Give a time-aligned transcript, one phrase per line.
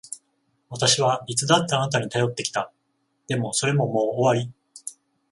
[0.71, 2.71] 私はいつだってあなたに頼ってきた。
[3.27, 4.51] でも、それももう終わり。